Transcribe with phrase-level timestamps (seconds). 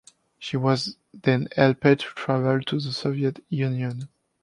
[0.39, 4.09] She was then helped to travel to the Soviet Union.